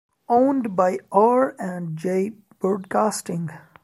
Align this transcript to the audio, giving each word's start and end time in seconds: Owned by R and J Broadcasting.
Owned 0.27 0.75
by 0.75 0.97
R 1.11 1.53
and 1.59 1.95
J 1.95 2.31
Broadcasting. 2.57 3.51